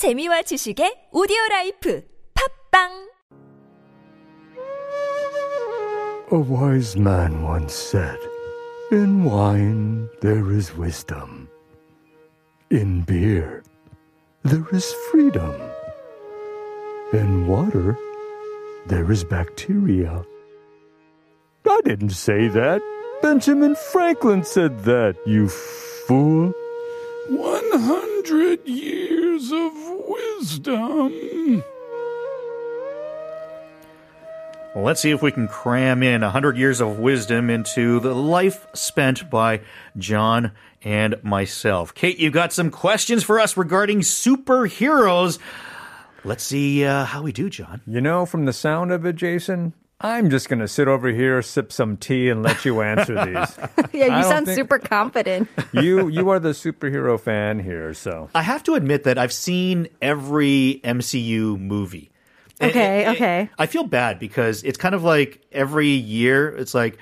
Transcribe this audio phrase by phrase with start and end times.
[0.00, 2.02] 재미와 지식의 오디오 라이프
[2.72, 2.88] 팝빵
[6.32, 8.16] A wise man once said,
[8.90, 11.48] In wine there is wisdom.
[12.70, 13.62] In beer
[14.42, 15.52] there is freedom.
[17.12, 17.94] In water
[18.86, 20.24] there is bacteria.
[21.68, 22.80] I didn't say that.
[23.20, 26.54] Benjamin Franklin said that, you fool.
[27.28, 29.18] 100 years
[29.50, 29.72] of
[30.08, 31.64] wisdom.
[34.74, 38.66] Well, let's see if we can cram in 100 years of wisdom into the life
[38.72, 39.62] spent by
[39.98, 40.52] John
[40.84, 41.92] and myself.
[41.92, 45.38] Kate, you've got some questions for us regarding superheroes.
[46.22, 47.80] Let's see uh, how we do, John.
[47.86, 51.42] You know, from the sound of it, Jason, I'm just going to sit over here,
[51.42, 53.58] sip some tea, and let you answer these.
[53.92, 55.48] Yeah, you sound think- super confident.
[55.72, 59.88] you you are the superhero fan here, so I have to admit that I've seen
[60.00, 62.10] every MCU movie.
[62.60, 63.50] And Okay, it- it- okay.
[63.58, 66.98] I feel bad because it's kind of like every year, it's like,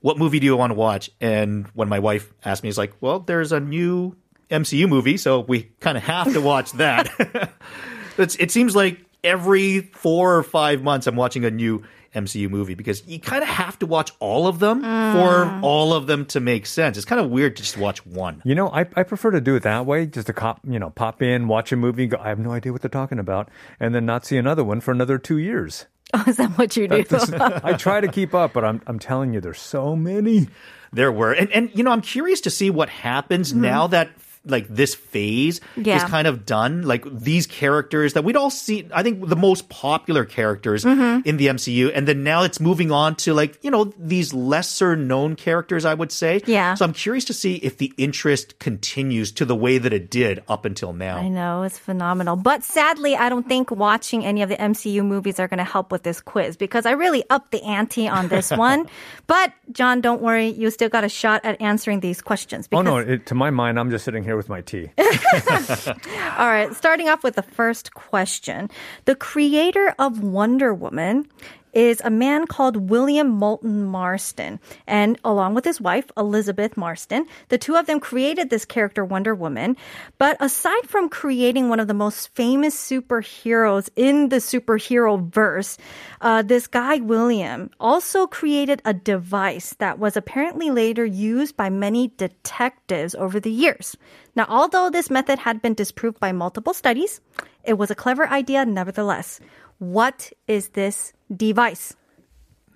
[0.00, 1.10] what movie do you want to watch?
[1.20, 4.16] And when my wife asked me, it's like, well, there's a new
[4.50, 7.10] MCU movie, so we kind of have to watch that.
[8.18, 11.82] it's, it seems like every four or five months, I'm watching a new
[12.14, 15.60] MCU movie because you kind of have to watch all of them for ah.
[15.62, 16.96] all of them to make sense.
[16.96, 18.42] It's kind of weird to just watch one.
[18.44, 20.90] you know I, I prefer to do it that way, just to cop you know
[20.90, 23.94] pop in, watch a movie, go, I have no idea what they're talking about, and
[23.94, 25.86] then not see another one for another two years.
[26.12, 27.04] Oh, is that what you do?
[27.62, 30.48] I try to keep up, but I'm I'm telling you, there's so many.
[30.92, 33.60] There were, and and you know, I'm curious to see what happens mm-hmm.
[33.60, 34.10] now that
[34.44, 36.82] like this phase is kind of done.
[36.82, 41.26] Like these characters that we'd all see, I think the most popular characters mm-hmm.
[41.28, 44.96] in the MCU, and then now it's moving on to like you know these lesser
[44.96, 45.84] known characters.
[45.84, 46.74] I would say, Yeah.
[46.74, 50.42] So I'm curious to see if the interest continues to the way that it did
[50.48, 51.18] up until now.
[51.18, 52.36] I know, it's phenomenal.
[52.36, 55.92] But sadly, I don't think watching any of the MCU movies are going to help
[55.92, 58.86] with this quiz because I really upped the ante on this one.
[59.26, 60.48] But, John, don't worry.
[60.48, 62.68] You still got a shot at answering these questions.
[62.72, 62.98] Oh no!
[62.98, 64.90] It, to my mind, I'm just sitting here with my tea.
[64.98, 68.70] All right, starting off with the first question.
[69.04, 71.28] The creator of Wonder Woman
[71.72, 74.60] is a man called William Moulton Marston.
[74.86, 79.34] And along with his wife, Elizabeth Marston, the two of them created this character, Wonder
[79.34, 79.76] Woman.
[80.18, 85.78] But aside from creating one of the most famous superheroes in the superhero verse,
[86.20, 92.08] uh, this guy, William, also created a device that was apparently later used by many
[92.16, 93.96] detectives over the years.
[94.36, 97.20] Now, although this method had been disproved by multiple studies,
[97.64, 99.40] it was a clever idea nevertheless.
[99.78, 101.94] What is this device?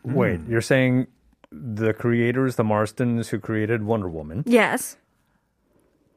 [0.05, 1.07] Wait, you're saying
[1.51, 4.97] the creators, the Marstons who created Wonder Woman, Yes.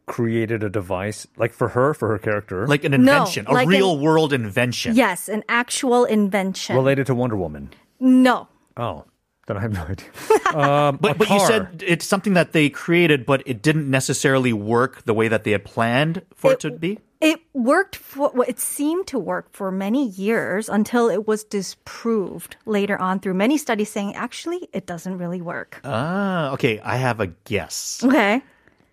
[0.05, 3.65] created a device like for her, for her character, Like an No, invention, a like
[3.65, 4.95] an- real world invention.
[4.95, 6.75] Yes, an actual invention.
[6.75, 7.69] related to Wonder Woman.
[7.99, 8.47] no.
[8.77, 9.05] Oh,
[9.47, 10.07] then I have no idea.
[10.47, 11.47] Um, But, a but you car.
[11.47, 15.51] said it's something that they created, but it didn't necessarily work the way that they
[15.51, 16.99] had planned for it, It- to be.
[17.19, 22.57] It worked for, well, it seemed to work for many years until it was disproved
[22.65, 25.81] later on through many studies saying actually it doesn't really work.
[25.83, 26.79] Ah, okay.
[26.79, 28.03] I have a guess.
[28.03, 28.41] Okay.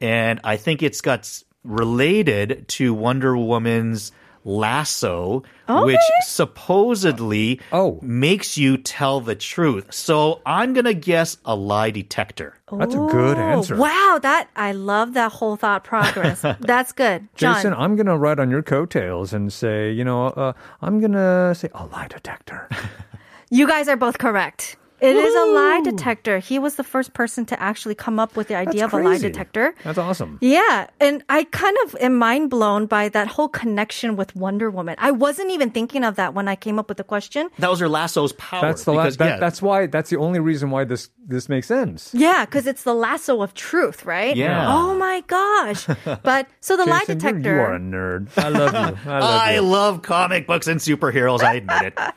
[0.01, 1.29] and I think it's got
[1.65, 4.13] related to Wonder Woman's
[4.45, 7.99] lasso, which supposedly Oh.
[8.03, 9.93] makes you tell the truth.
[9.93, 12.59] So I'm gonna guess a lie detector.
[12.73, 13.77] That's a good Oh, answer.
[13.77, 16.41] Wow, that I love that whole thought progress.
[16.61, 17.29] That's good.
[17.37, 17.55] John.
[17.55, 21.13] Jason, I'm going to ride on your coattails and say, you know, uh, I'm going
[21.13, 22.69] to say a lie detector.
[23.51, 24.77] You guys are both correct.
[25.05, 26.39] It is a lie detector.
[26.39, 29.05] He was the first person to actually come up with the idea That's of a
[29.05, 29.75] lie detector.
[29.85, 30.39] That's awesome.
[30.41, 34.97] Yeah, and I kind of am mind blown by that whole connection with Wonder Woman.
[34.99, 37.51] I wasn't even thinking of that when I came up with the question.
[37.59, 38.63] That was her lasso's power.
[38.63, 41.67] That's the la- that, yeah, that's why that's the only reason why this this makes
[41.67, 42.11] sense.
[42.15, 44.35] Yeah, because it's the lasso of truth, right?
[44.37, 44.67] Yeah.
[44.75, 45.87] Oh my gosh!
[46.23, 47.39] But so the lie detector.
[47.51, 48.29] You, you are a nerd.
[48.39, 49.11] I love you.
[49.11, 49.61] I love I you.
[49.61, 51.41] love comic books and superheroes.
[51.43, 51.99] I admit it.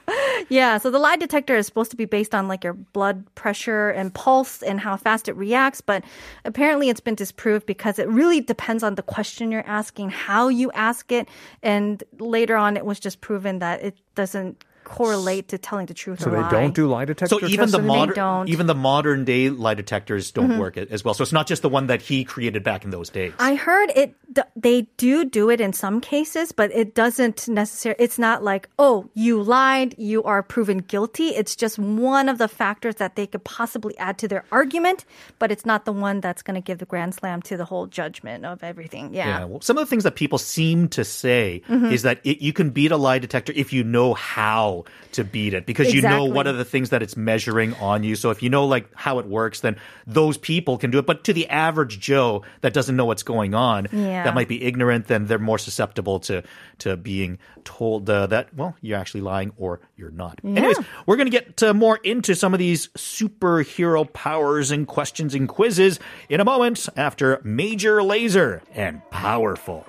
[0.49, 3.89] Yeah, so the lie detector is supposed to be based on like your blood pressure
[3.89, 6.03] and pulse and how fast it reacts, but
[6.45, 10.71] apparently it's been disproved because it really depends on the question you're asking, how you
[10.71, 11.27] ask it,
[11.63, 16.21] and later on it was just proven that it doesn't correlate to telling the truth
[16.21, 16.49] So or they lie.
[16.49, 18.07] don't do lie detector So even the anymore?
[18.07, 18.17] They don't.
[18.17, 21.13] modern, even the modern day lie detectors don't work as well.
[21.13, 23.33] So it's not just the one that he created back in those days.
[23.39, 24.15] I heard it.
[24.55, 28.01] They do do it in some cases, but it doesn't necessarily.
[28.03, 31.29] It's not like, oh, you lied, you are proven guilty.
[31.29, 35.05] It's just one of the factors that they could possibly add to their argument,
[35.39, 37.87] but it's not the one that's going to give the grand slam to the whole
[37.87, 39.13] judgment of everything.
[39.13, 39.27] Yeah.
[39.27, 39.45] Yeah.
[39.45, 41.91] Well, some of the things that people seem to say Mm-hmm.
[41.91, 44.76] is that it, you can beat a lie detector if you know how
[45.13, 48.15] to beat it because you know what are the things that it's measuring on you.
[48.15, 51.05] So if you know like how it works, then those people can do it.
[51.05, 54.23] But to the average Joe that doesn't know what's going on, Yeah.
[54.23, 56.43] that might be ignorant, then they're more susceptible to
[56.79, 60.39] to being told uh, that well you're actually lying or you're not.
[60.43, 65.47] Anyways, we're gonna get uh, more into some of these superhero powers and questions and
[65.49, 69.85] quizzes in a moment after Major Lazer and Powerful.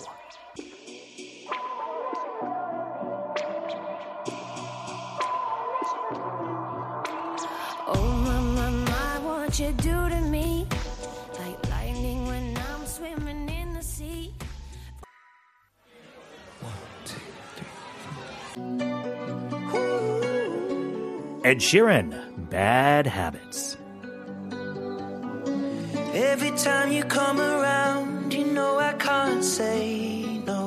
[9.49, 10.67] What you do to me?
[11.39, 14.35] Like lightning when I'm swimming in the sea.
[21.45, 22.11] Ed Sheeran,
[22.51, 23.79] Bad Habits.
[26.13, 30.63] Every time you come around, you know I can't say no.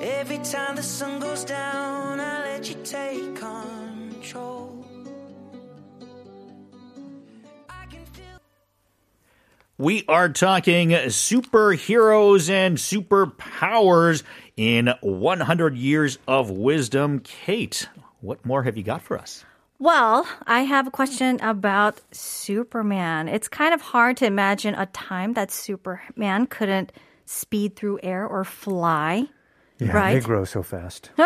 [0.00, 3.33] Every time the sun goes down, I let you take
[9.84, 14.22] We are talking superheroes and superpowers
[14.56, 17.20] in 100 Years of Wisdom.
[17.20, 17.86] Kate,
[18.22, 19.44] what more have you got for us?
[19.78, 23.28] Well, I have a question about Superman.
[23.28, 26.90] It's kind of hard to imagine a time that Superman couldn't
[27.26, 29.28] speed through air or fly.
[29.78, 30.14] Yeah, Right.
[30.14, 31.10] they grow so fast.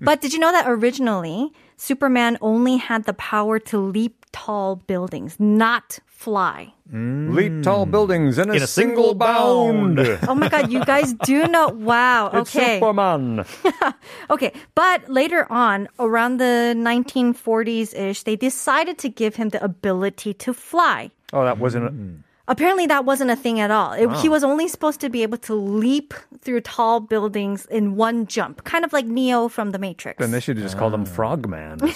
[0.00, 5.36] But did you know that originally Superman only had the power to leap tall buildings,
[5.38, 6.72] not fly?
[6.90, 7.34] Mm.
[7.34, 9.98] Leap tall buildings in a, In a single bound.
[10.28, 11.68] Oh my god, you guys do know.
[11.68, 12.30] Wow.
[12.32, 12.78] It's Okay.
[12.80, 13.44] Superman.
[14.30, 20.32] Okay, but later on, around the 1940s ish, they decided to give him the ability
[20.34, 21.10] to fly.
[21.32, 21.84] Oh, that wasn't.
[21.86, 22.22] A, mm.
[22.48, 23.92] Apparently, that wasn't a thing at all.
[23.92, 28.26] It, He was only supposed to be able to leap through tall buildings in one
[28.26, 30.18] jump, kind of like Neo from The Matrix.
[30.20, 31.04] then they should have just called him Ah.
[31.16, 31.80] Frogman.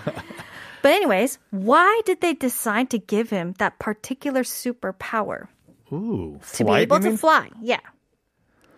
[0.81, 5.47] But, anyways, why did they decide to give him that particular superpower?
[5.91, 7.17] Ooh, To be able to mean?
[7.17, 7.49] fly.
[7.59, 7.79] Yeah.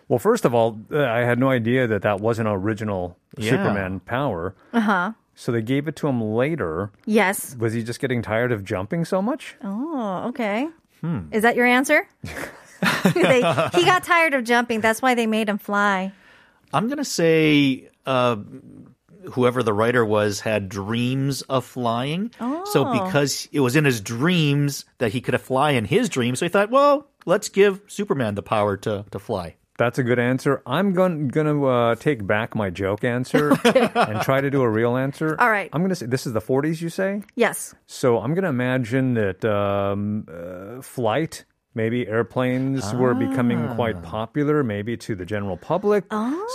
[0.08, 3.52] Well, first of all, uh, I had no idea that that was an original Yeah.
[3.52, 4.56] Superman power.
[4.72, 5.12] Uh huh.
[5.36, 6.92] So they gave it to him later.
[7.06, 7.58] Yes.
[7.60, 9.56] Was he just getting tired of jumping so much?
[9.62, 10.70] Oh, okay.
[11.02, 11.20] Hmm.
[11.32, 12.08] Is that your answer?
[13.14, 13.38] they,
[13.74, 14.82] he got tired of jumping.
[14.82, 16.12] That's why they made him fly.
[16.74, 18.38] I'm going to say uh,
[19.32, 22.32] whoever the writer was had dreams of flying.
[22.40, 23.04] So Oh.
[23.06, 26.50] because it was in his dreams that he could fly in his dreams, so he
[26.50, 29.56] thought, well, let's give Superman the power to, to fly.
[29.78, 30.62] That's a good answer.
[30.66, 34.98] I'm going to uh, take back my joke answer and try to do a real
[34.98, 35.40] answer.
[35.40, 35.70] All right.
[35.72, 37.22] I'm going to say this is the 40s, you say?
[37.36, 37.76] Yes.
[37.86, 41.46] So I'm going to imagine that um, uh, flight,
[41.76, 46.06] maybe airplanes were becoming quite popular, maybe to the general public.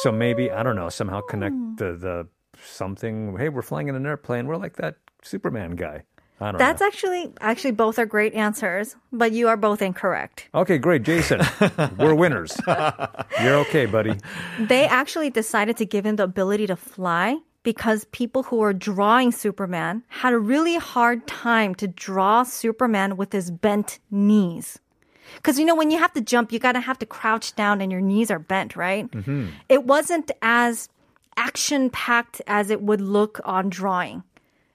[0.02, 2.28] So maybe, I don't know, somehow connect the, the
[2.60, 3.36] something.
[3.38, 4.46] Hey, we're flying in an airplane.
[4.48, 6.02] We're like that Superman guy.
[6.42, 6.86] I don't That's know.
[6.86, 10.48] actually actually both are great answers, but you are both incorrect.
[10.54, 11.02] Okay, great.
[11.04, 11.40] Jason,
[11.98, 12.58] we're winners.
[13.42, 14.14] You're okay, buddy.
[14.58, 19.30] They actually decided to give him the ability to fly because people who were drawing
[19.30, 24.80] Superman had a really hard time to draw Superman with his bent knees.
[25.36, 27.92] Because you know, when you have to jump, you gotta have to crouch down and
[27.92, 29.10] your knees are bent, right?
[29.10, 29.46] Mm-hmm.
[29.68, 30.88] It wasn't as
[31.36, 34.22] action packed as it would look on drawing.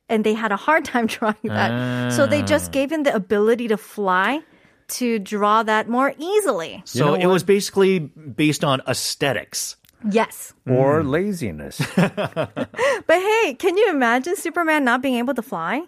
[0.10, 2.14] And they had a hard time drawing that.
[2.14, 2.72] So they just ah.
[2.72, 4.42] gave him the ability to fly
[4.88, 6.82] to draw that more easily.
[6.86, 9.76] So it was basically based on aesthetics.
[10.10, 10.54] Yes.
[10.68, 11.10] Or hmm.
[11.10, 11.82] laziness.
[13.08, 15.84] But hey, can you imagine Superman not being able to fly?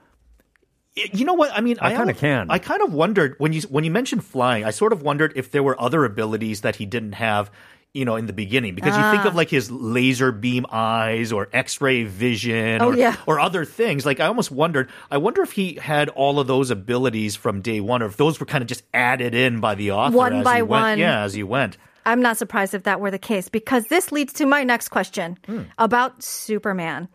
[0.96, 1.52] You know what?
[1.54, 2.50] I mean, I kinda can.
[2.50, 4.66] I kind of wondered when you when you mentioned flying.
[4.66, 7.52] I sort of wondered if there were other abilities that he didn't have.
[7.92, 9.12] You know, in the beginning, because you Ah.
[9.12, 13.16] think of like his laser beam eyes or X-ray vision Oh, or, yeah.
[13.26, 14.06] or other things.
[14.06, 14.90] Like I almost wondered.
[15.10, 18.40] I wonder if he had all of those abilities from day one, or if those
[18.40, 20.84] were kind of just added in by the author One as by he went.
[20.84, 21.00] one.
[21.00, 21.78] Yeah, as he went.
[22.06, 25.38] I'm not surprised if that were the case because this leads to my next question
[25.80, 27.08] about Superman.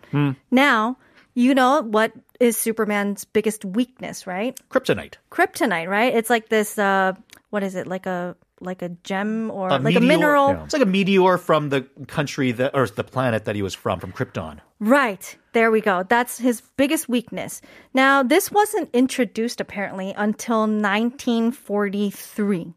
[0.51, 0.97] Now,
[1.35, 4.59] you know what is Superman's biggest weakness, right?
[4.71, 5.15] Kryptonite.
[5.31, 6.13] Kryptonite, right?
[6.15, 7.13] It's like this uh
[7.51, 7.87] what is it?
[7.87, 10.49] Like a like a gem or A like a mineral.
[10.49, 10.65] Yeah.
[10.65, 14.01] It's like a meteor from the country that, or the planet that he was from,
[14.01, 14.61] from Krypton.
[14.81, 15.37] Right.
[15.53, 16.03] There we go.
[16.03, 17.63] That's his biggest weakness.
[17.95, 22.75] Now, this wasn't introduced apparently until 1943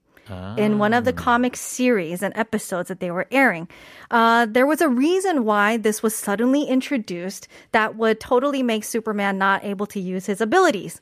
[0.58, 3.67] in one of the comic series and episodes that they were airing.
[4.12, 9.38] Uh, there was a reason why this was suddenly introduced that would totally make Superman
[9.38, 11.00] not able to use his abilities.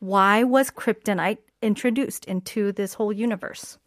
[0.00, 3.78] Why was kryptonite introduced into this whole universe?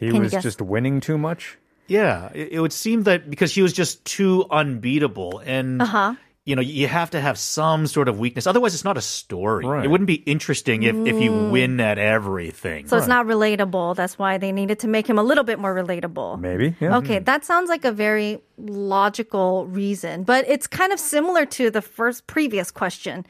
[0.00, 0.42] He Can was guess?
[0.42, 1.58] just winning too much.
[1.88, 6.14] Yeah, it, it would seem that because he was just too unbeatable, and Uh-huh.
[6.44, 8.46] you know you have to have some sort of weakness.
[8.46, 9.64] Otherwise, it's not a story.
[9.64, 9.84] Right.
[9.84, 12.88] It wouldn't be interesting if if you win at everything.
[12.88, 13.94] So it's not relatable.
[13.96, 16.40] That's why they needed to make him a little bit more relatable.
[16.40, 16.74] Maybe.
[16.80, 16.98] Yeah.
[16.98, 21.82] Okay, that sounds like a very logical reason, but it's kind of similar to the
[21.82, 23.24] first previous question.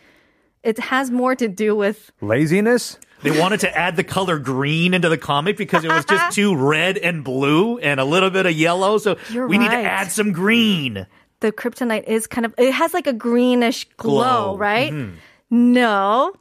[0.63, 2.99] It has more to do with Laziness.
[3.23, 6.55] They wanted to add the color green into the comic because it was just too
[6.55, 8.99] red and blue and a little bit of yellow.
[8.99, 11.07] So You're we need to add some green.
[11.41, 14.57] the kryptonite is kind of it has like a greenish glow, Glow.
[14.59, 14.93] right?
[14.93, 15.15] Mm-hmm.
[15.51, 16.35] No.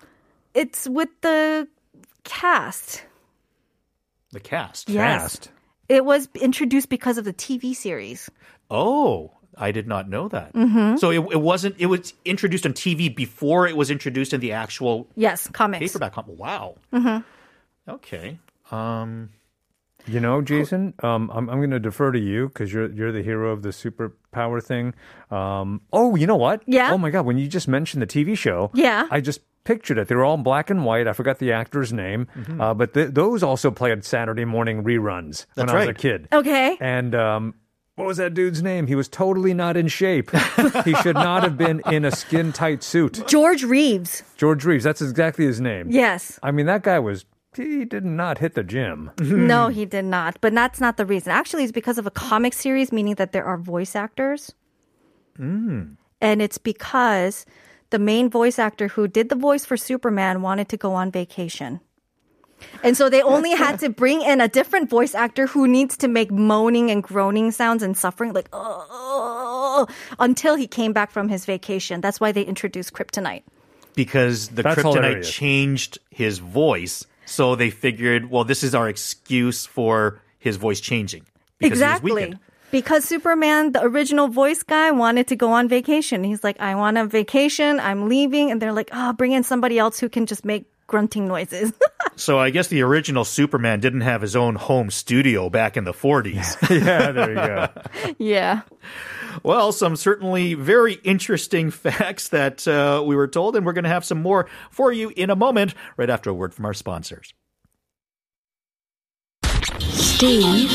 [0.53, 1.67] It's with the
[2.24, 3.03] cast.
[4.32, 4.89] The cast.
[4.89, 5.22] Yes.
[5.22, 5.51] Fast.
[5.88, 8.29] It was introduced because of the TV series.
[8.70, 10.54] Oh, I did not know that.
[10.54, 10.98] Mm-hmm.
[10.98, 11.76] So it, it wasn't.
[11.80, 15.80] It was introduced on TV before it was introduced in the actual Yes, comics.
[15.92, 16.14] paperback.
[16.14, 16.76] com- Wow.
[16.94, 17.92] Mm-hmm.
[17.92, 18.40] Okay.
[18.72, 19.30] Um.
[20.08, 23.24] You know, Jason, um, I'm, I'm going to defer to you because you're you're the
[23.24, 24.94] hero of the superpower thing.
[25.32, 26.62] Um, oh, you know what?
[26.68, 26.92] Yeah?
[26.92, 27.26] Oh my God!
[27.26, 29.08] When you just mentioned the TV show, Yeah.
[29.10, 30.08] I just pictured it.
[30.08, 31.08] They were all in black and white.
[31.08, 32.62] I forgot the actor's name, Mm-hmm.
[32.62, 36.28] uh, but th- those also played Saturday morning reruns when I was a kid.
[36.32, 36.78] Okay.
[36.80, 37.56] And um,
[37.96, 38.88] what was that dude's name?
[38.88, 40.32] He was totally not in shape.
[40.84, 43.24] he should not have been in a skin tight suit.
[43.25, 44.24] George Reeves.
[44.36, 44.84] George Reeves.
[44.84, 45.90] That's exactly his name.
[45.90, 46.38] Yes.
[46.44, 47.25] I mean, that guy was.
[47.56, 49.12] He did not hit the gym.
[49.22, 50.38] No, he did not.
[50.42, 51.32] But that's not the reason.
[51.32, 54.54] Actually, it's because of a comic series, meaning that there are voice actors.
[55.38, 55.94] Hmm.
[56.20, 57.46] And it's because
[57.92, 61.80] the main voice actor who did the voice for Superman wanted to go on vacation.
[62.84, 66.08] And so they only had to bring in a different voice actor who needs to
[66.08, 69.88] make moaning and groaning sounds and suffering, like, oh,
[70.20, 72.02] until he came back from his vacation.
[72.02, 73.44] That's why they introduced Kryptonite.
[73.96, 75.32] because the That's kryptonite hilarious.
[75.32, 77.06] changed his voice.
[77.26, 81.26] So they figured, well, this is our excuse for his voice changing.
[81.60, 82.34] Because He was exactly.
[82.72, 86.24] Because Superman, the original voice guy, wanted to go on vacation.
[86.24, 87.80] He's like, I want a vacation.
[87.80, 88.52] I'm leaving.
[88.52, 91.72] And they're like, oh, bring in somebody else who can just make grunting noises.
[92.15, 95.93] So I guess the original Superman didn't have his own home studio back in the
[95.93, 96.69] 40s.
[96.86, 97.67] yeah, there you go.
[98.17, 98.62] yeah.
[99.43, 103.89] well, some certainly very interesting facts that uh, we were told, and we're going to
[103.89, 107.34] have some more for you in a moment, right after a word from our sponsors.
[109.79, 110.72] Steve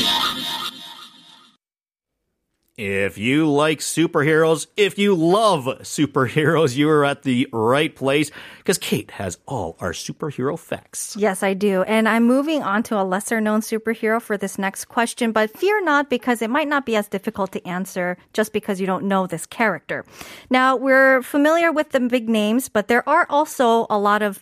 [2.83, 8.79] If you like superheroes, if you love superheroes, you are at the right place because
[8.79, 11.15] Kate has all our superhero facts.
[11.15, 11.83] Yes, I do.
[11.83, 15.79] And I'm moving on to a lesser known superhero for this next question, but fear
[15.83, 19.27] not because it might not be as difficult to answer just because you don't know
[19.27, 20.03] this character.
[20.49, 24.41] Now, we're familiar with the big names, but there are also a lot of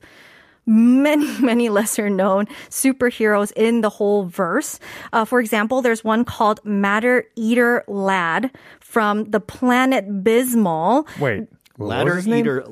[0.70, 4.80] many, many lesser known superheroes in the whole verse.
[5.12, 11.08] Uh, for example, there's one called Matter Eater Lad from the planet Bismoll.
[11.20, 11.48] Wait.
[11.80, 12.40] What was Ladder his name?
[12.40, 12.66] eater,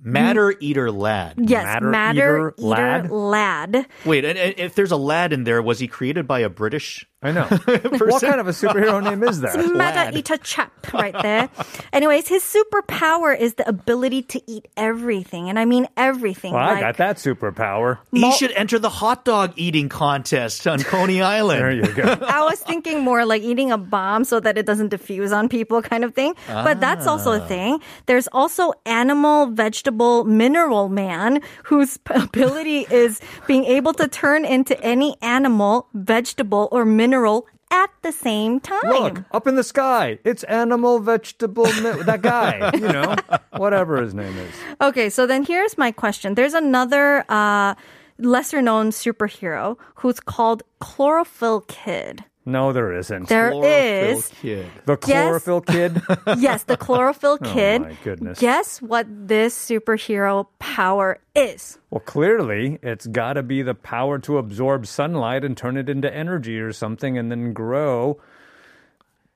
[0.00, 1.34] matter eater lad.
[1.36, 3.10] Yes, Matter Matter, Eater Eater, Lad?
[3.10, 3.86] Lad.
[4.04, 7.04] Wait, and, and if there's a lad in there, was he created by a British?
[7.24, 7.44] I know.
[7.46, 9.56] what kind of a superhero name is that?
[9.56, 11.48] Meta eater chap right there.
[11.92, 15.48] Anyways, his superpower is the ability to eat everything.
[15.48, 16.52] And I mean everything.
[16.52, 17.98] Well, I got that superpower.
[18.10, 21.60] He should enter the hot dog eating contest on Coney Island.
[21.60, 22.02] There you go.
[22.26, 25.80] I was thinking more like eating a bomb so that it doesn't diffuse on people
[25.80, 26.34] kind of thing.
[26.48, 27.46] But that's also a ah.
[27.46, 27.80] thing.
[28.06, 28.51] There's also
[28.86, 36.68] animal, vegetable, mineral man whose ability is being able to turn into any animal, vegetable,
[36.72, 38.80] or mineral at the same time.
[38.84, 40.18] Look, up in the sky.
[40.24, 43.16] It's animal, vegetable, mi- that guy, you know,
[43.56, 44.54] whatever his name is.
[44.80, 46.34] Okay, so then here's my question.
[46.34, 47.74] There's another uh,
[48.18, 52.24] lesser known superhero who's called Chlorophyll Kid.
[52.44, 53.28] No, there isn't.
[53.28, 54.28] There Chlorophyll is.
[54.40, 54.66] Kid.
[54.84, 56.02] the chlorophyll kid.
[56.38, 57.82] Yes, the Chlorophyll Kid.
[57.82, 58.40] Oh, my goodness.
[58.40, 61.78] Guess what this superhero power is?
[61.90, 66.12] Well, clearly, it's got to be the power to absorb sunlight and turn it into
[66.12, 68.20] energy or something and then grow.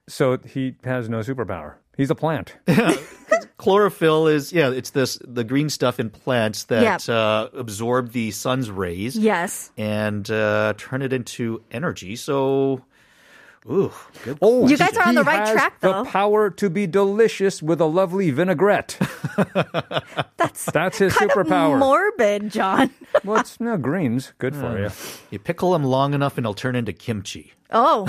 [0.08, 1.74] So he has no superpower.
[1.96, 2.56] He's a plant.
[3.58, 7.08] chlorophyll is yeah, it's this the green stuff in plants that Yep.
[7.08, 9.70] uh, absorb the sun's rays Yes.
[9.76, 12.16] and uh, turn it into energy.
[12.16, 12.82] So,
[13.70, 13.92] ooh,
[14.24, 14.38] good.
[14.42, 16.04] Oh, You guys are on he the right has track, though.
[16.04, 18.98] The power to be delicious with a lovely vinaigrette.
[20.36, 21.74] That's That's his kind superpower.
[21.74, 22.90] of morbid, John.
[23.24, 24.32] well, it's no greens.
[24.38, 24.90] Good for you.
[25.30, 27.52] You pickle them long enough, and they'll turn into kimchi.
[27.70, 28.06] Oh,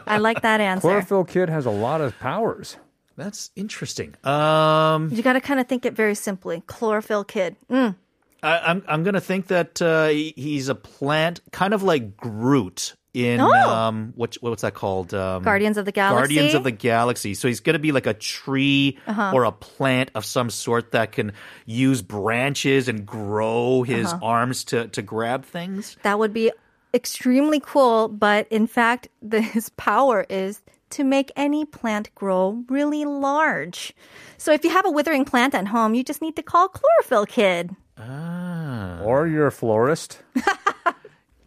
[0.06, 0.82] I like that answer.
[0.82, 2.76] Chlorophyll Kid has a lot of powers.
[3.16, 4.14] That's interesting.
[4.24, 6.62] Um, You got to kind of think it very simply.
[6.68, 7.56] Chlorophyll kid.
[7.68, 7.96] Mm.
[8.40, 12.94] I, I'm I'm gonna think that uh, he- he's a plant, kind of like Groot
[13.14, 13.50] in Oh.
[13.50, 15.14] um, what what's that called?
[15.14, 16.18] Um, Guardians of the Galaxy?
[16.34, 17.34] Guardians of the Galaxy.
[17.34, 19.32] So he's gonna be like a tree Uh-huh.
[19.34, 21.32] or a plant of some sort that can
[21.66, 24.18] use branches and grow his Uh-huh.
[24.22, 25.96] arms to to grab things.
[26.02, 26.52] That would be
[26.94, 30.60] extremely cool, but in fact, the, his power is
[30.90, 33.92] to make any plant grow really large.
[34.38, 37.26] So if you have a withering plant at home, you just need to call Chlorophyll
[37.26, 37.76] Kid.
[37.98, 39.00] ah.
[39.02, 40.22] Or you're a florist.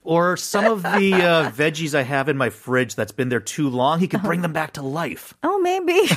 [0.03, 3.70] Or some of the uh, veggies I have in my fridge that's been there too
[3.70, 5.36] long, he could bring them back to life.
[5.43, 6.08] Oh, maybe.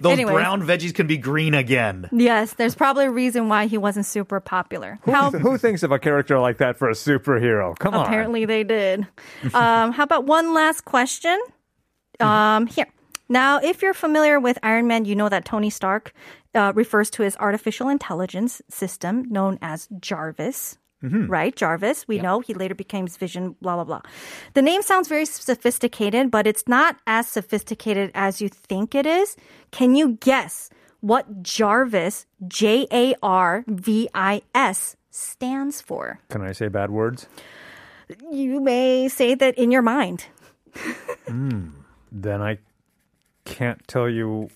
[0.00, 0.32] Those Anyways.
[0.32, 2.08] brown veggies can be green again.
[2.12, 4.98] yes, there's probably a reason why he wasn't super popular.
[5.04, 7.78] How Who thinks of a character like that for a superhero?
[7.78, 8.06] Come on.
[8.06, 9.06] Apparently they did.
[9.54, 11.38] Um, how about one last question?
[12.20, 12.86] Um, here.
[13.28, 16.12] Now, if you're familiar with Iron Man, you know that Tony Stark
[16.54, 20.78] uh, refers to his artificial intelligence system known as Jarvis.
[21.02, 21.26] Mm-hmm.
[21.26, 22.06] Right, Jarvis.
[22.06, 24.02] We know he later became Vision, blah, blah, blah.
[24.54, 29.36] The name sounds very sophisticated, but it's not as sophisticated as you think it is.
[29.72, 36.20] Can you guess what Jarvis, J A R V I S, stands for?
[36.30, 37.26] Can I say bad words?
[38.30, 40.26] you may say that in your mind.
[41.26, 41.68] Hmm.
[42.10, 42.58] Then I
[43.44, 44.50] can't tell you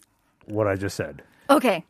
[0.46, 1.22] what I just said.
[1.50, 1.84] Okay.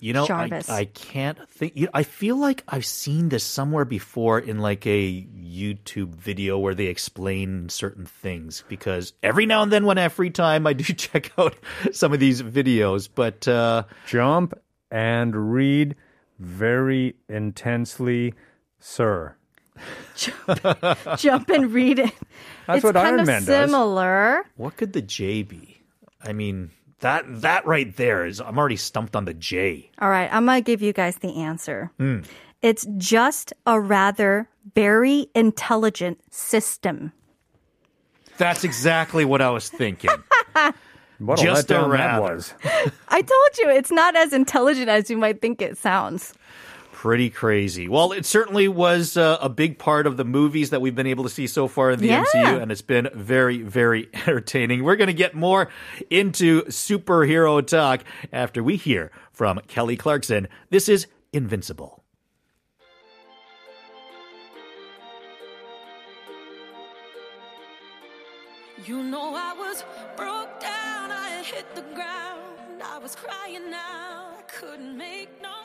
[0.00, 1.72] You know, I, I can't think.
[1.76, 6.74] You I feel like I've seen this somewhere before in like a YouTube video where
[6.74, 8.64] they explain certain things.
[8.68, 11.56] Because every now and then, when I have free time, I do check out
[11.92, 13.08] some of these videos.
[13.12, 14.54] But uh, Jump
[14.90, 15.96] and read
[16.38, 18.34] very intensely,
[18.78, 19.34] sir.
[21.16, 22.12] Jump and read it.
[22.66, 23.46] That's it's what kind Iron of Man does.
[23.46, 24.44] similar.
[24.56, 25.80] what could the J be?
[26.22, 28.40] I mean, that that right there is.
[28.40, 29.90] I'm already stumped on the J.
[30.00, 31.90] All right, I'm going to give you guys the answer.
[31.98, 32.20] Hmm.
[32.60, 37.12] It's just a rather very intelligent system.
[38.36, 40.10] That's exactly what I was thinking.
[41.18, 42.54] What Just a a letdown that was.
[43.08, 46.32] I told you, it's not as intelligent as you might think it sounds.
[46.98, 47.86] Pretty crazy.
[47.86, 51.22] Well, it certainly was uh, a big part of the movies that we've been able
[51.22, 52.24] to see so far in the Yeah.
[52.24, 54.82] MCU, and it's been very, very entertaining.
[54.82, 55.68] We're going to get more
[56.10, 60.48] into superhero talk after we hear from Kelly Clarkson.
[60.70, 62.02] This is Invincible.
[68.84, 69.84] You know I was
[70.16, 72.82] broke down, I had hit the ground.
[72.82, 75.57] I was crying out, I couldn't make no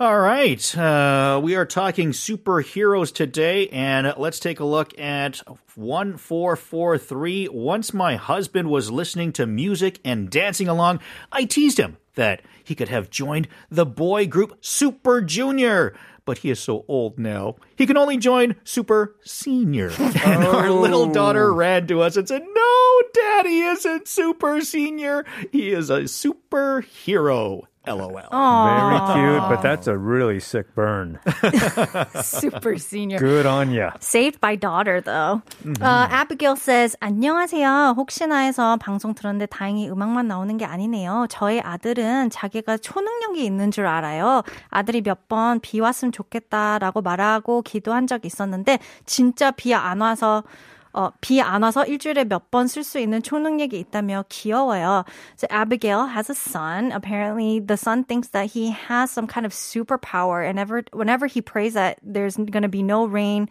[0.00, 0.76] All right.
[0.76, 5.36] Uh, we are talking superheroes today, and let's take a look at
[5.76, 7.48] 1443.
[7.52, 10.98] Once my husband was listening to music and dancing along,
[11.30, 15.94] I teased him that he could have joined the boy group Super Junior.
[16.24, 17.54] But he is so old now.
[17.76, 19.92] He can only join Super Senior.
[20.24, 25.24] And our little daughter ran to us and said, No, Daddy isn't Super Senior.
[25.52, 27.66] He is a superhero.
[27.86, 28.10] LOL.
[28.10, 31.18] Very cute, but that's a really sick burn.
[32.22, 33.18] Super senior.
[33.18, 33.92] Good on ya.
[34.00, 35.42] Saved by daughter, though.
[35.80, 37.94] Uh, Abigail says, 안녕하세요.
[37.96, 41.26] 혹시나 해서 방송 들었는데 다행히 음악만 나오는 게 아니네요.
[41.28, 44.42] 저희 아들은 자기가 초능력이 있는 줄 알아요.
[44.70, 50.42] 아들이 몇 번 비 왔으면 좋겠다라고 말하고 기도한 적이 있었는데, 진짜 비 안 와서
[50.93, 55.05] 어, 비 안 와서 일주일에 몇 번 쓸 수 있는 초능력이 있다며 귀여워요.
[55.37, 56.91] So Abigail has a son.
[56.91, 61.41] Apparently, the son thinks that he has some kind of superpower, and ever, whenever he
[61.41, 63.49] prays that there's going to be no rain,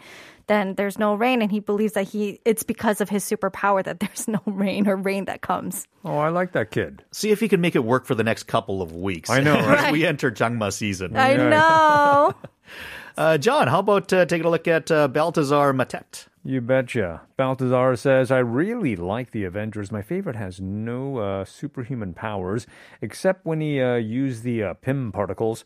[0.49, 4.01] then there's no rain, and he believes that he it's because of his superpower that
[4.01, 5.87] there's no rain or rain that comes.
[6.05, 7.05] Oh, I like that kid.
[7.13, 9.31] See if he can make it work for the next couple of weeks.
[9.31, 9.87] I know, right?
[9.87, 11.17] As we enter Jangma season.
[11.17, 12.35] I know.
[13.17, 16.27] Uh, John, how about uh, taking a look at uh, Baltazar Matet?
[16.46, 17.22] You betcha.
[17.38, 19.94] Baltazar says, I really like the Avengers.
[19.94, 22.68] My favorite has no uh, superhuman powers,
[23.02, 25.64] except when he uh, used the uh, Pym particles.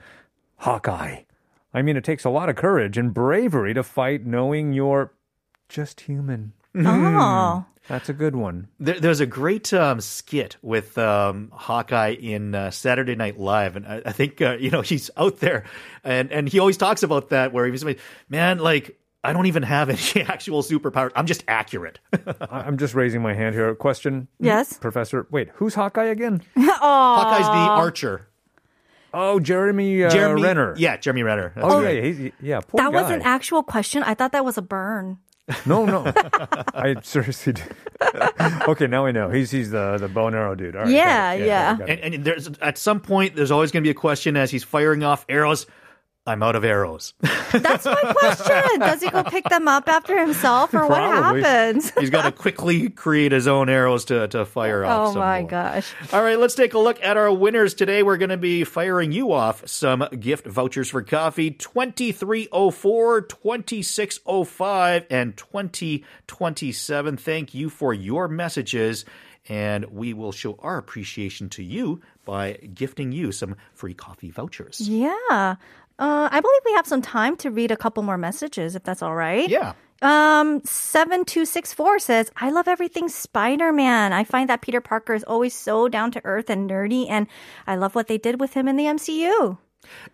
[0.58, 1.24] Hawkeye.
[1.74, 5.14] I mean, it takes a lot of courage and bravery to fight knowing you're
[5.68, 6.54] just human.
[6.76, 7.66] Oh.
[7.88, 8.68] That's a good one.
[8.80, 13.88] There, there's a great um, skit with um, Hawkeye in uh, Saturday Night Live, and
[13.88, 15.64] I, I think uh, you know he's out there,
[16.04, 19.64] and and he always talks about that where he's like, man, like I don't even
[19.64, 21.12] have any actual superpower.
[21.16, 22.00] I'm just accurate.
[22.14, 23.74] I- I'm just raising my hand here.
[23.76, 24.28] Question.
[24.40, 24.78] Yes.
[24.78, 25.28] Professor.
[25.32, 26.42] Wait, who's Hawkeye again?
[26.58, 28.28] Hawkeye's the archer.
[29.14, 30.76] Oh, Jeremy, uh, Jeremy Renner.
[30.78, 31.54] Yeah, Jeremy Renner.
[31.56, 31.96] That's Oh, right.
[31.96, 32.60] yeah, he's, yeah.
[32.60, 34.04] Poor That was an actual question.
[34.04, 35.18] I thought that was a burn.
[35.66, 36.12] No, no.
[36.74, 37.54] I seriously.
[37.54, 37.62] Do.
[38.68, 39.30] okay, now I know.
[39.30, 40.76] He's he's the the bow and arrow dude.
[40.76, 41.48] All right, Yeah, got it.
[41.48, 41.78] yeah.
[41.88, 44.66] And, and there's at some point there's always going to be a question as he's
[44.66, 45.66] firing off arrows.
[46.28, 47.14] I'm out of arrows.
[47.52, 48.80] That's my question.
[48.80, 51.92] Does he go pick them up after himself or what happens?
[51.98, 55.16] he's got to quickly create his own arrows to, to fire off.
[55.16, 55.50] Oh my more.
[55.50, 55.94] gosh.
[56.12, 58.04] All right, let's take a look at our winners today.
[58.04, 65.38] We're going to be firing you off some gift vouchers for coffee 2304, 2605, and
[65.38, 67.18] 2027.
[67.18, 69.06] Thank you for your messages.
[69.50, 74.82] And we will show our appreciation to you by gifting you some free coffee vouchers.
[74.82, 75.56] Yeah.
[76.00, 79.02] Uh, I believe we have some time to read a couple more messages, if that's
[79.02, 79.50] all right.
[79.50, 79.74] Yeah.
[80.04, 84.14] Um, 7264 says, I love everything Spider Man.
[84.14, 87.26] I find that Peter Parker is always so down to earth and nerdy, and
[87.66, 89.58] I love what they did with him in the MCU.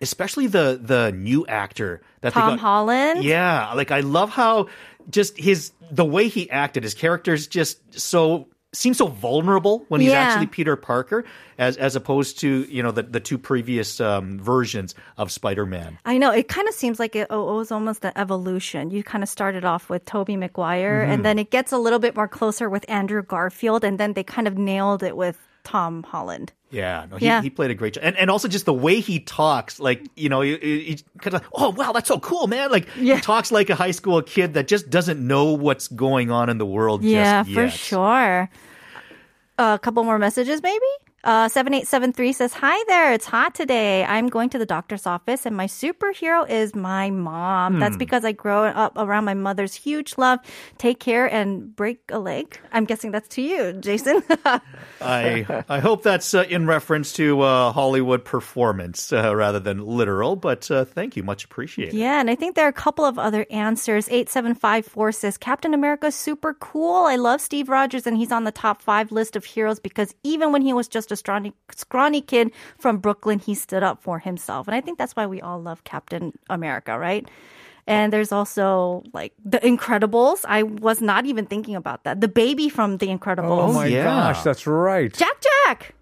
[0.02, 3.24] Especially the the new actor that they Tom got- Holland.
[3.24, 4.68] Yeah, like I love how
[5.10, 10.12] just his the way he acted, his character's just so seems so vulnerable when he's
[10.12, 10.20] Yeah.
[10.20, 11.24] actually Peter Parker,
[11.58, 15.98] as as opposed to you know the the two previous um, versions of Spider Man.
[16.06, 18.90] I know it kind of seems like it, oh, it was almost an evolution.
[18.92, 21.12] You kind of started off with Tobey Maguire, Mm-hmm.
[21.12, 24.24] and then it gets a little bit more closer with Andrew Garfield, and then they
[24.24, 26.52] kind of nailed it with Tom Holland.
[26.72, 27.42] Yeah, no, he, Yeah.
[27.42, 30.28] he played a great job, and and also just the way he talks, like you
[30.28, 32.72] know, he, he, kind of like, oh wow, that's so cool, man.
[32.72, 33.16] Like Yeah.
[33.16, 36.58] he talks like a high school kid that just doesn't know what's going on in
[36.58, 37.04] the world.
[37.04, 38.50] Yeah, for sure.
[39.60, 40.86] a couple more messages, maybe?
[41.24, 44.04] Uh, 7873 says, Hi there, it's hot today.
[44.04, 47.80] I'm going to the doctor's office and my superhero is my mom.
[47.80, 50.40] That's because I grew up around my mother's huge love.
[50.78, 52.60] Take care and break a leg.
[52.74, 54.22] I'm guessing that's to you, Jason.
[55.02, 60.36] I I hope that's uh, in reference to uh, Hollywood performance uh, rather than literal,
[60.36, 61.94] but uh, thank you, much appreciated.
[61.94, 64.10] yeah, and I think there are a couple of other answers.
[64.10, 67.06] 8754 says, Captain America's super cool.
[67.06, 70.52] I love Steve Rogers and he's on the top five list of heroes because even
[70.52, 74.68] when he was just a scrawny, scrawny kid from Brooklyn, he stood up for himself.
[74.68, 77.26] And I think that's why we all love Captain America, right?
[77.88, 80.46] And there's also like The Incredibles.
[80.48, 82.22] I was not even thinking about that.
[82.22, 83.70] The baby from The Incredibles.
[83.70, 84.04] Oh my yeah.
[84.04, 85.14] gosh, that's right.
[85.14, 85.96] Jack Jack.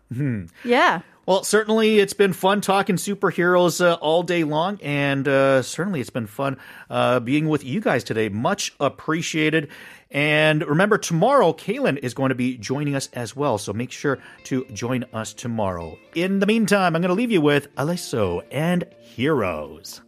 [0.63, 1.01] Yeah.
[1.25, 6.09] Well, certainly it's been fun talking superheroes uh, all day long, and uh, certainly it's
[6.09, 6.57] been fun
[6.89, 8.27] uh, being with you guys today.
[8.27, 9.69] Much appreciated.
[10.11, 14.19] And remember, tomorrow, Kaylin is going to be joining us as well, so make sure
[14.45, 15.97] to join us tomorrow.
[16.15, 20.01] In the meantime, I'm going to leave you with Alesso and Heroes.